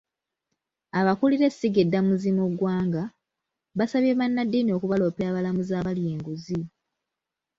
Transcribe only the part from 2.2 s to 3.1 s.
mu ggwanga,